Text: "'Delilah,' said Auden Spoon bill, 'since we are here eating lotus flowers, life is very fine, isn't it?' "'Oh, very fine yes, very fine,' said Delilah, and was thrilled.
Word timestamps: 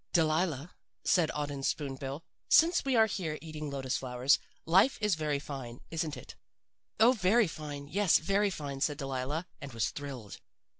"'Delilah,' 0.13 0.71
said 1.03 1.29
Auden 1.35 1.63
Spoon 1.63 1.95
bill, 1.95 2.23
'since 2.49 2.83
we 2.83 2.95
are 2.95 3.05
here 3.05 3.37
eating 3.39 3.69
lotus 3.69 3.97
flowers, 3.97 4.39
life 4.65 4.97
is 4.99 5.13
very 5.13 5.37
fine, 5.37 5.79
isn't 5.91 6.17
it?' 6.17 6.35
"'Oh, 6.99 7.11
very 7.11 7.45
fine 7.45 7.87
yes, 7.87 8.17
very 8.17 8.49
fine,' 8.49 8.81
said 8.81 8.97
Delilah, 8.97 9.45
and 9.61 9.73
was 9.73 9.91
thrilled. 9.91 10.39